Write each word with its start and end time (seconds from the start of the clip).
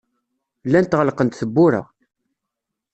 Llant 0.67 0.97
ɣelqent 0.99 1.37
tewwura. 1.39 1.83